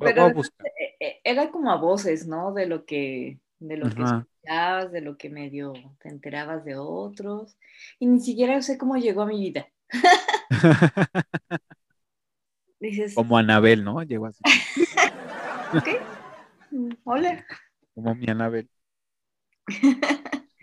[0.00, 2.52] Pero eh, eh, era como a voces, ¿no?
[2.52, 7.58] De lo que, de lo que escuchabas, de lo que medio te enterabas de otros.
[7.98, 9.68] Y ni siquiera sé cómo llegó a mi vida.
[12.80, 14.02] Dices, Como Anabel, ¿no?
[14.02, 14.40] Llegó así,
[15.76, 15.88] ok,
[16.72, 17.46] mm, hola.
[17.94, 18.68] como mi Anabel.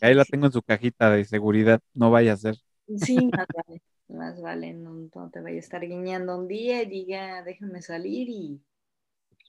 [0.00, 2.56] Ahí la tengo en su cajita de seguridad, no vaya a ser.
[2.96, 6.86] Sí, más vale, más vale, no, no te vaya a estar guiñando un día y
[6.86, 8.62] diga, déjame salir y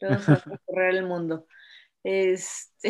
[0.02, 1.48] luego se va a recorrer el mundo.
[2.04, 2.90] Este,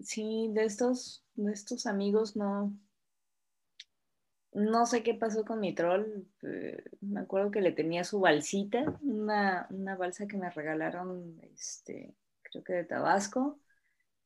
[0.00, 2.74] sí, de estos, de estos amigos no,
[4.52, 6.04] no sé qué pasó con mi troll.
[6.42, 12.14] eh, me acuerdo que le tenía su balsita, una, una balsa que me regalaron, este,
[12.50, 13.60] creo que de Tabasco.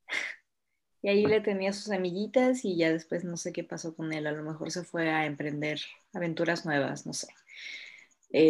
[1.03, 4.27] Y ahí le tenía sus semillitas y ya después no sé qué pasó con él.
[4.27, 5.81] A lo mejor se fue a emprender
[6.15, 7.29] aventuras nuevas, no sé.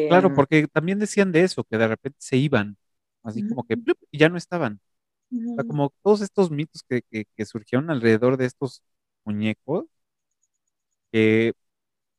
[0.06, 2.76] Claro, Em, porque también decían de eso, que de repente se iban,
[3.22, 3.76] así como que.
[3.76, 3.98] ¡plup!
[4.10, 4.80] y ya no estaban.
[5.52, 5.64] O sea, ujú.
[5.64, 8.82] como todos estos mitos que, que, que surgieron alrededor de estos
[9.24, 9.86] muñecos,
[11.12, 11.52] que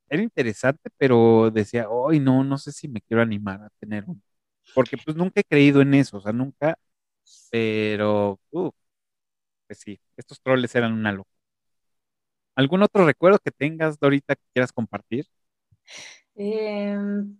[0.10, 4.22] era interesante, pero decía, hoy no, no sé si me quiero animar a tener uno.
[4.74, 6.78] Porque pues nunca he creído en eso, o sea, nunca,
[7.50, 8.72] pero, uh,
[9.68, 11.32] pues sí, estos troles eran una locura.
[12.56, 15.26] ¿Algún otro recuerdo que tengas, Dorita, que quieras compartir?
[16.36, 17.38] Em,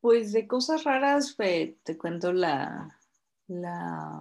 [0.00, 3.00] pues de cosas raras, eh, te cuento la,
[3.48, 4.20] la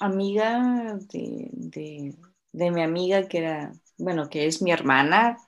[0.00, 2.14] amiga de, de,
[2.52, 5.38] de mi amiga que era, bueno, que es mi hermana,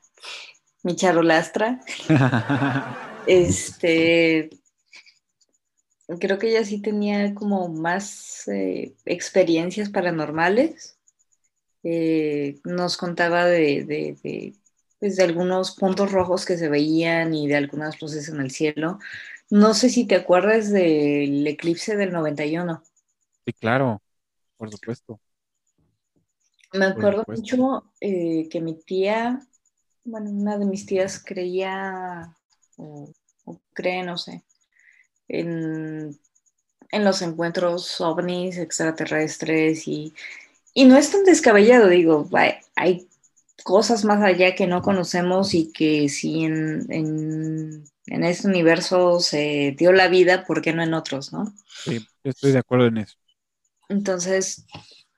[0.82, 1.80] mi charolastra.
[3.24, 4.50] Este,
[6.20, 10.98] creo que ella sí tenía como más eh, experiencias paranormales.
[11.84, 14.54] Eh, nos contaba de, de, de,
[15.00, 18.98] pues, de algunos puntos rojos que se veían y de algunas luces en el cielo.
[19.50, 22.82] No sé si te acuerdas del eclipse del 91.
[23.46, 24.02] Sí, claro,
[24.58, 25.20] por supuesto,
[26.72, 27.34] Me acuerdo supuesto.
[27.34, 29.40] mucho eh, que mi tía,
[30.04, 32.34] bueno, una de mis tías creía
[32.76, 33.12] o,
[33.44, 34.44] o cree, no sé,
[35.28, 36.18] en,
[36.90, 40.14] en los encuentros ovnis extraterrestres y,
[40.74, 43.08] y no es tan descabellado, digo, hay, hay
[43.64, 49.74] cosas más allá que no conocemos y que si en, en, en este universo se
[49.78, 51.52] dio la vida, ¿por qué no en otros, no?
[51.84, 53.16] Sí, estoy de acuerdo en eso.
[53.88, 54.66] Entonces,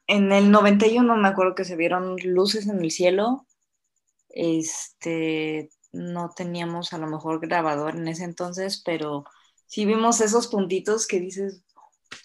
[0.06, 3.46] en el 91 me acuerdo que se vieron luces en el cielo.
[4.30, 9.24] Este, no teníamos a lo mejor grabador en ese entonces, pero
[9.68, 11.62] sí vimos esos puntitos que dices,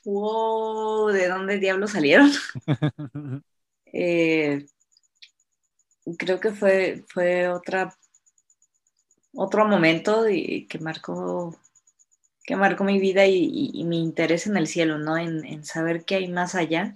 [0.06, 2.32] wow, ¿de dónde diablos salieron?
[3.96, 4.66] Eh,
[6.18, 7.96] creo que fue, fue otra,
[9.34, 11.56] otro momento y que marcó
[12.46, 15.18] que marcó mi vida y, y, y, mi interés en el cielo, ¿no?
[15.18, 16.96] En, en saber qué hay más allá.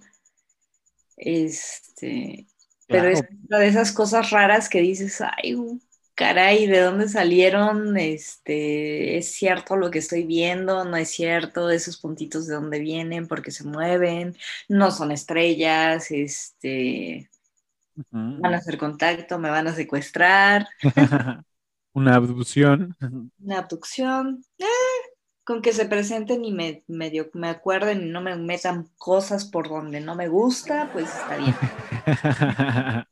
[1.17, 2.47] Este,
[2.87, 3.09] Claro.
[3.09, 5.55] pero es una de esas cosas raras que dices, ay,
[6.17, 7.95] caray, ¿de dónde salieron?
[7.95, 10.83] Este, ¿es cierto lo que estoy viendo?
[10.83, 11.69] ¿No es cierto?
[11.69, 14.35] Esos puntitos de dónde vienen, porque se mueven,
[14.67, 17.29] no son estrellas, este,
[18.11, 20.67] van a hacer contacto, me van a secuestrar,
[21.93, 22.95] Una abducción.
[23.39, 24.43] una abducción.
[24.59, 24.65] Eh,
[25.43, 29.69] con que se presenten y me medio me acuerden y no me metan cosas por
[29.69, 31.55] donde no me gusta, pues está bien.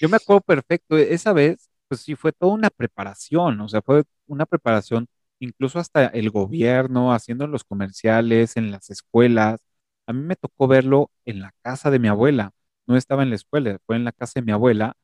[0.00, 4.04] Yo me acuerdo perfecto, esa vez, pues sí fue toda una preparación, o sea, fue
[4.26, 5.08] una preparación
[5.40, 9.60] incluso hasta el gobierno haciendo los comerciales, en las escuelas.
[10.06, 12.52] A mí me tocó verlo en la casa de mi abuela.
[12.86, 14.94] No estaba en la escuela, fue en la casa de mi abuela.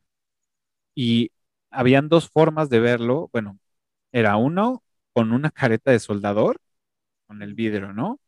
[0.95, 1.31] Y
[1.71, 3.29] habían dos formas de verlo.
[3.33, 3.59] Bueno,
[4.13, 6.59] era uno con una careta de soldador,
[7.27, 8.21] con el vidrio, ¿no?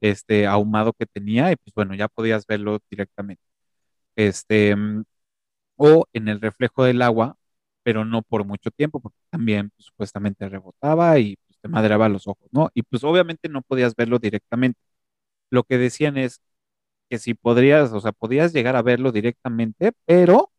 [0.00, 3.42] Este ahumado que tenía, y pues bueno, ya podías verlo directamente.
[4.16, 5.04] Este, mm,
[5.76, 7.36] o en el reflejo del agua,
[7.84, 12.28] pero no por mucho tiempo, porque también pues, supuestamente rebotaba y pues, te madreaba los
[12.28, 12.70] ojos, ¿no?
[12.74, 14.80] Y pues obviamente no podías verlo directamente.
[15.50, 16.40] Lo que decían es
[17.10, 20.52] que si podrías, o sea, podías llegar a verlo directamente, pero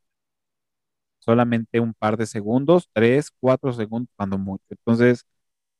[1.19, 4.63] solamente un par de segundos, tres, cuatro segundos, cuando mucho.
[4.69, 5.25] Entonces,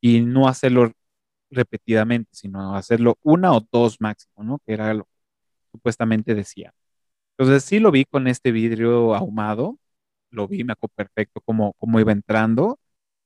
[0.00, 0.92] y no hacerlo
[1.50, 4.60] repetidamente, sino hacerlo una o dos máximo, ¿no?
[4.66, 5.10] Que era lo que
[5.72, 6.74] supuestamente decía.
[7.38, 9.78] Entonces sí lo vi con este vidrio ahumado,
[10.30, 12.78] lo vi, me acuerdo perfecto cómo, cómo iba entrando.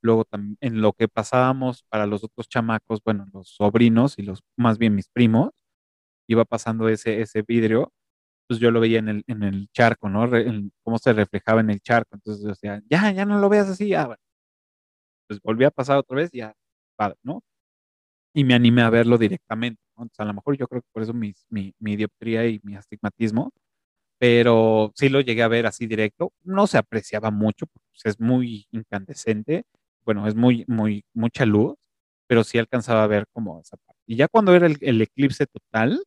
[0.03, 4.79] Luego en lo que pasábamos para los otros chamacos, bueno, los sobrinos y los, más
[4.79, 5.51] bien mis primos,
[6.29, 7.93] iba pasando ese, ese vidrio,
[8.49, 10.29] pues yo lo veía en el, en el charco, ¿no?
[10.83, 12.17] cómo se reflejaba en el charco.
[12.17, 14.23] Entonces yo decía, ya, ya no lo veas así, ah, bueno.
[15.29, 16.55] Pues volví a pasar otra vez, ya,
[16.97, 17.43] padre, ¿no?
[18.35, 20.05] Y me animé a verlo directamente, ¿no?
[20.05, 22.77] Entonces a lo mejor yo creo que por eso mi, mi, mi dioptría y mi
[22.77, 23.53] astigmatismo
[24.21, 26.35] pero sí lo llegué a ver así directo.
[26.45, 29.65] No se apreciaba mucho, porque pues, es muy incandescente,
[30.05, 31.79] bueno, es muy, muy, mucha luz,
[32.27, 34.03] pero sí alcanzaba a ver como esa parte.
[34.07, 36.05] Y ya cuando era el, eclipse total,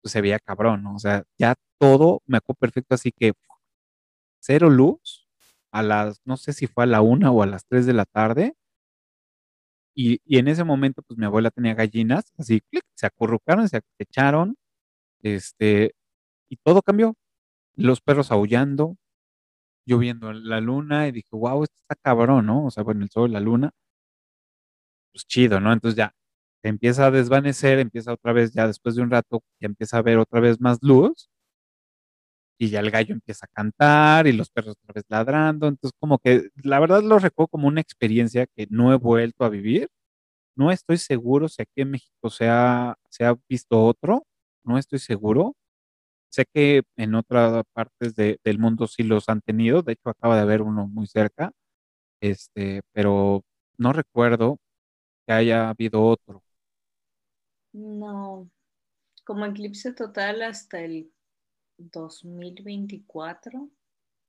[0.00, 0.94] pues se veía cabrón, ¿no?
[0.94, 3.32] O sea, ya todo me acuerdo perfecto, así que
[4.40, 5.26] cero luz
[5.72, 8.04] a las, no sé si fue a la una o a las tres de la
[8.04, 8.54] tarde.
[9.94, 13.80] Y, y en ese momento, pues mi abuela tenía gallinas, así, clic, se acurrucaron, se
[13.98, 14.56] echaron,
[15.22, 15.94] este,
[16.52, 17.14] y todo cambió.
[17.76, 18.96] Los perros aullando,
[19.86, 22.66] yo viendo la luna y dije, wow, esto está cabrón, ¿no?
[22.66, 23.72] O sea, bueno, el sol, la luna,
[25.12, 25.72] pues chido, ¿no?
[25.72, 26.14] Entonces ya
[26.62, 30.18] empieza a desvanecer, empieza otra vez, ya después de un rato, ya empieza a ver
[30.18, 31.28] otra vez más luz
[32.58, 35.66] y ya el gallo empieza a cantar y los perros otra vez ladrando.
[35.68, 39.48] Entonces, como que la verdad lo recuerdo como una experiencia que no he vuelto a
[39.48, 39.88] vivir.
[40.56, 44.24] No estoy seguro si aquí en México se ha, se ha visto otro,
[44.64, 45.56] no estoy seguro,
[46.32, 50.42] Sé que en otras partes del mundo sí los han tenido, de hecho acaba de
[50.42, 51.52] haber uno muy cerca,
[52.22, 53.42] este, pero
[53.78, 54.58] no recuerdo
[55.26, 56.42] que haya habido otro.
[57.74, 58.50] No,
[59.24, 61.12] como eclipse total hasta el
[61.78, 63.68] 2024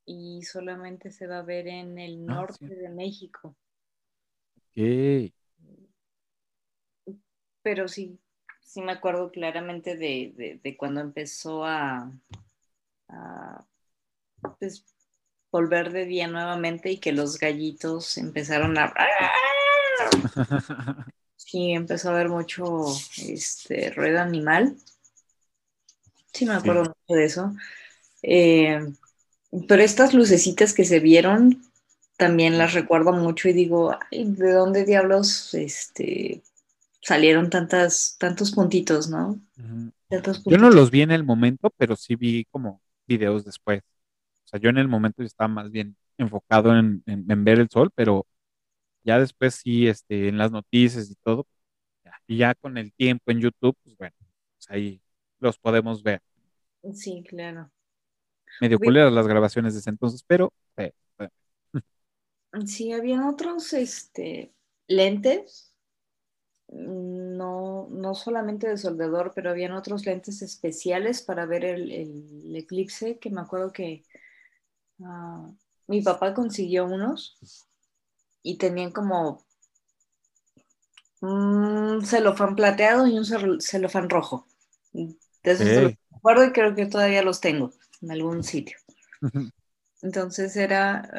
[0.05, 3.55] y solamente se va a ver en el ah, norte de México.
[4.57, 5.33] Ok.
[7.61, 8.19] Pero sí,
[8.73, 12.11] sí me acuerdo claramente de, cuando empezó a,
[14.57, 14.83] pues,
[15.51, 18.91] volver de día nuevamente y que los gallitos empezaron a...
[21.35, 22.85] Sí, empezó a haber mucho
[23.17, 24.75] este, ruido animal.
[26.33, 27.53] Sí, me acuerdo mucho de eso.
[28.23, 28.79] Eh,
[29.67, 31.61] pero estas lucecitas que se vieron,
[32.17, 36.41] también las recuerdo mucho y digo, ¿de dónde diablos este,
[37.03, 39.39] salieron tantas, tantos puntitos, ¿no?
[40.45, 43.81] Yo no los vi en el momento, pero sí vi como videos después.
[44.45, 48.25] O sea, yo en el momento estaba más bien enfocado en, ver el sol, pero
[49.03, 51.45] ya después sí, este, en las noticias y todo,
[52.25, 54.15] y ya con el tiempo en YouTube, pues bueno,
[54.57, 55.01] pues ahí
[55.39, 56.21] los podemos ver.
[56.93, 57.69] Sí, claro.
[58.61, 60.53] Medio culeras las grabaciones de ese entonces, pero...
[62.65, 64.53] Sí, habían otros este,
[64.87, 65.72] lentes
[66.69, 73.29] no, no solamente de soldador, pero habían otros lentes especiales para ver el, eclipse, que
[73.29, 74.03] me acuerdo que
[75.03, 75.49] ah,
[75.87, 77.37] mi papá consiguió unos
[78.41, 79.43] y tenían como
[81.21, 84.47] un celofán plateado y un celofán rojo.
[84.91, 87.71] De eso me acuerdo y creo que todavía los tengo
[88.01, 88.77] en algún sitio.
[90.01, 91.09] Entonces era...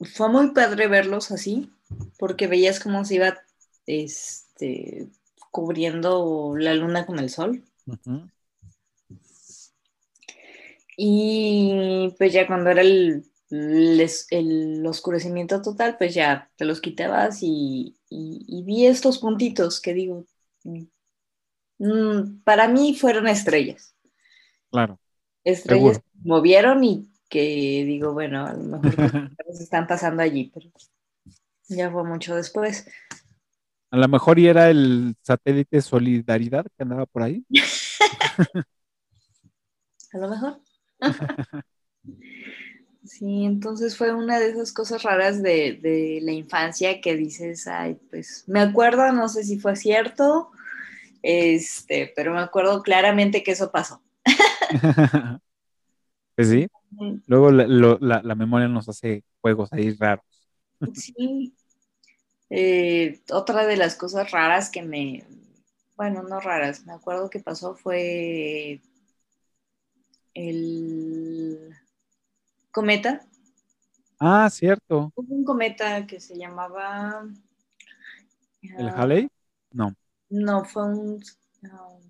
[0.00, 1.70] Fue muy padre verlos así
[2.18, 3.38] porque veías cómo se iba
[3.86, 5.08] este,
[5.50, 7.62] cubriendo la luna con el sol.
[10.96, 17.96] Y pues ya cuando era el, el, oscurecimiento total, pues ya te los quitabas y,
[18.10, 20.26] vi estos puntitos que digo,
[21.78, 23.94] mm, para mí fueron estrellas.
[24.70, 24.98] Claro.
[25.42, 28.92] Estrellas que movieron y que digo, bueno, a lo mejor
[29.52, 30.68] se están pasando allí, pero
[31.68, 32.86] ya fue mucho después.
[33.90, 37.44] A lo mejor y era el satélite Solidaridad que andaba por ahí.
[40.12, 40.60] a lo mejor.
[43.04, 48.44] Sí, entonces fue una de esas cosas raras de, la infancia que dices, ay, pues
[48.46, 50.50] me acuerdo, no sé si fue cierto,
[51.22, 54.02] este, pero me acuerdo claramente que eso pasó.
[56.36, 56.68] pues sí,
[57.26, 60.24] luego la, la, memoria nos hace juegos ahí raros.
[60.94, 61.54] sí,
[62.50, 65.24] eh, otra de las cosas raras que me,
[65.96, 68.80] bueno, no raras, me acuerdo que pasó fue
[70.34, 71.74] el
[72.70, 73.20] cometa.
[74.18, 75.12] Ah, cierto.
[75.14, 77.26] Hubo un cometa que se llamaba...
[78.62, 79.28] ¿El ah, Halley?
[79.72, 79.94] No.
[80.28, 81.22] No, fue un
[81.62, 82.02] um,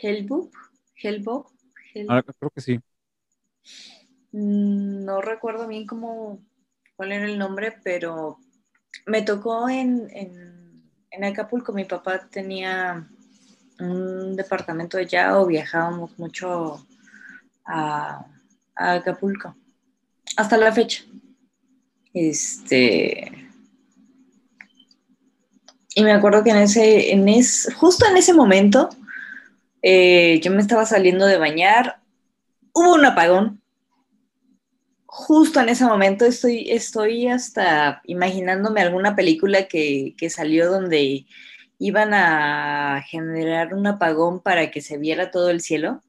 [0.00, 0.52] Hellboop.
[1.02, 1.46] Hellboop.
[2.08, 2.80] Ah, creo que sí.
[4.32, 6.40] Mm, no recuerdo bien cómo,
[6.96, 8.38] cuál era el nombre, pero
[9.06, 11.72] me tocó en, en, Acapulco.
[11.72, 13.08] Mi papá tenía
[13.80, 16.86] un departamento allá o viajábamos mucho
[17.64, 18.26] a,
[18.74, 19.56] Acapulco.
[20.36, 21.04] Hasta la fecha.
[22.12, 23.48] Este.
[25.94, 28.90] Y me acuerdo que en ese, en ese, justo en ese momento,
[29.80, 32.02] eh, yo me estaba saliendo de bañar,
[32.76, 33.62] hubo un apagón,
[35.06, 41.24] justo en ese momento estoy, estoy hasta imaginándome alguna película que, salió donde
[41.78, 46.02] iban a generar un apagón para que se viera todo el cielo.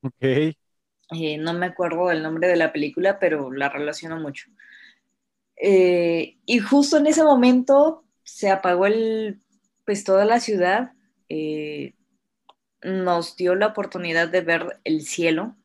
[0.00, 0.14] Ok.
[0.22, 4.46] Eh, no me acuerdo del nombre de la película, pero la relaciono mucho.
[5.56, 9.40] Eh, y justo en ese momento se apagó el,
[9.84, 10.92] pues toda la ciudad.
[11.28, 11.92] Eh,
[12.82, 15.56] nos dio la oportunidad de ver el cielo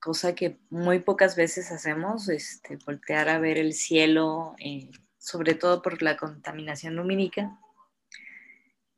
[0.00, 5.82] cosa que muy pocas veces hacemos, este, voltear a ver el cielo, eh, sobre todo
[5.82, 7.58] por la contaminación lumínica.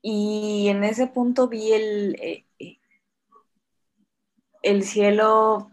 [0.02, 2.78] Y en ese punto vi el, eh, eh,
[4.62, 5.70] el cielo,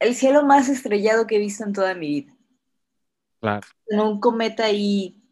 [0.00, 2.34] el cielo más estrellado que he visto en toda mi vida.
[3.40, 3.66] Claro.
[3.90, 5.22] un cometa ahí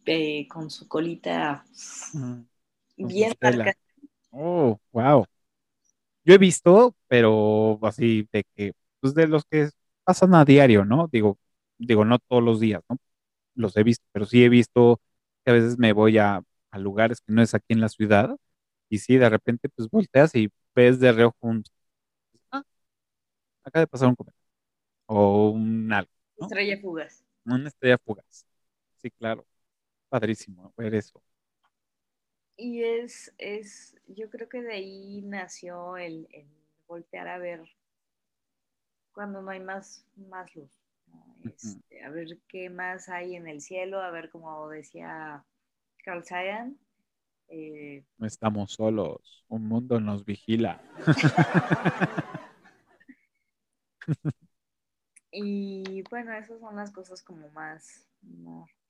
[0.48, 1.64] con su colita
[2.96, 3.74] bien marcada.
[4.30, 5.26] Oh, wow.
[6.27, 9.70] Yo he visto, pero así de que, pues de los que
[10.05, 11.09] pasan a diario, ¿no?
[11.12, 11.39] Digo,
[11.79, 12.99] digo, no todos los días, ¿no?
[13.55, 15.01] Los he visto, pero sí he visto
[15.45, 16.43] que a veces me voy a,
[16.74, 18.37] lugares que no es aquí en la ciudad
[18.91, 21.64] y sí, de repente pues volteas y ves de reojo un,
[22.53, 22.62] ah,
[23.64, 24.37] acaba de pasar un cometa
[25.07, 26.11] o un algo.
[26.39, 27.24] Estrella fugaz.
[27.45, 28.47] Una estrella fugaz.
[28.97, 29.47] Sí, claro.
[30.09, 31.22] Padrísimo ver eso.
[32.57, 36.26] Y es, es, yo creo que de ahí nació el,
[36.86, 37.62] voltear a ver
[39.12, 40.70] cuando no hay más, más luz.
[41.44, 45.44] Este, a ver qué más hay en el cielo, a ver como decía
[46.04, 46.78] Carl Sagan.
[47.48, 50.82] Eh, no estamos solos, un mundo nos vigila.
[55.30, 58.09] y bueno, esas son las cosas como más,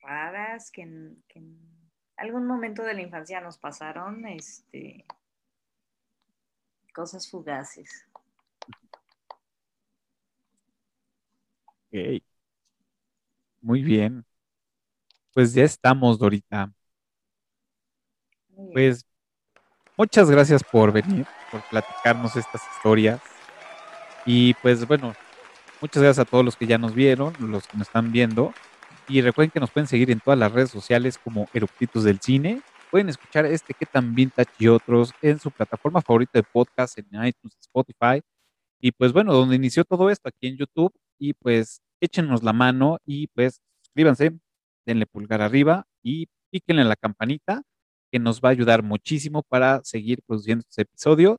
[0.00, 1.42] raras que, que
[2.16, 5.04] algún momento de la infancia nos pasaron este,
[6.94, 8.06] cosas fugaces.
[11.88, 12.22] Ok.
[13.60, 14.24] Muy bien.
[15.34, 16.72] Pues ya estamos, Dorita.
[18.72, 19.04] Pues
[19.96, 23.20] muchas gracias por venir, por platicarnos estas historias.
[24.24, 25.14] Y pues bueno,
[25.80, 28.54] muchas gracias a todos los que ya nos vieron, los que nos están viendo.
[29.08, 32.62] Y recuerden que nos pueden seguir en todas las redes sociales como Eruptitos del Cine.
[32.90, 37.06] Pueden escuchar este que tan vintage y otros en su plataforma favorita de podcast, en
[37.24, 38.20] iTunes, Spotify.
[38.80, 40.92] Y pues bueno, donde inició todo esto, aquí en YouTube.
[41.18, 44.32] Y pues échenos la mano y pues suscríbanse,
[44.84, 47.62] denle pulgar arriba y píquenle en la campanita,
[48.10, 51.38] que nos va a ayudar muchísimo para seguir produciendo estos episodios.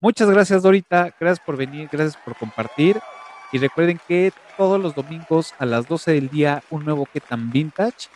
[0.00, 1.14] Muchas gracias, Dorita.
[1.18, 3.00] Gracias por venir, gracias por compartir.
[3.54, 7.52] Y recuerden que todos los domingos a las 12 del día un nuevo que tan
[7.52, 8.08] vintage.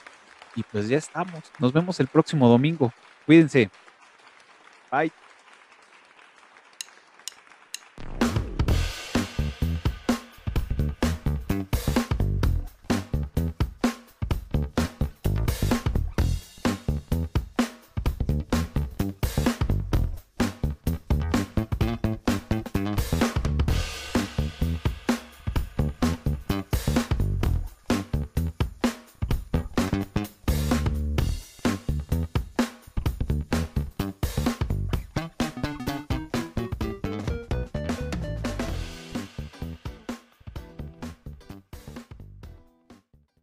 [0.57, 1.45] Y pues ya estamos.
[1.61, 2.93] Nos vemos el próximo domingo.
[3.25, 3.71] Cuídense.
[4.91, 5.13] Bye.